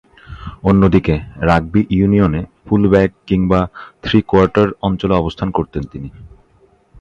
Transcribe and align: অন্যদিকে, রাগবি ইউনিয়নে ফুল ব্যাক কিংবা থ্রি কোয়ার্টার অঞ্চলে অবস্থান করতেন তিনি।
অন্যদিকে, 0.63 1.15
রাগবি 1.41 1.81
ইউনিয়নে 1.89 2.41
ফুল 2.65 2.83
ব্যাক 2.89 3.11
কিংবা 3.27 3.59
থ্রি 4.03 4.19
কোয়ার্টার 4.21 4.67
অঞ্চলে 4.81 5.15
অবস্থান 5.15 5.49
করতেন 5.51 5.83
তিনি। 5.91 6.09